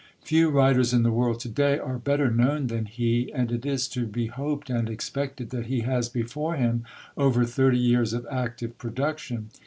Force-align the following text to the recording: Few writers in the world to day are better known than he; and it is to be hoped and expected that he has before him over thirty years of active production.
Few 0.23 0.49
writers 0.49 0.93
in 0.95 1.03
the 1.03 1.11
world 1.11 1.39
to 1.41 1.47
day 1.47 1.77
are 1.77 1.99
better 1.99 2.31
known 2.31 2.65
than 2.65 2.85
he; 2.87 3.31
and 3.35 3.51
it 3.51 3.67
is 3.67 3.87
to 3.89 4.07
be 4.07 4.25
hoped 4.25 4.71
and 4.71 4.89
expected 4.89 5.51
that 5.51 5.67
he 5.67 5.81
has 5.81 6.09
before 6.09 6.55
him 6.55 6.83
over 7.17 7.45
thirty 7.45 7.77
years 7.77 8.11
of 8.11 8.25
active 8.31 8.79
production. 8.79 9.51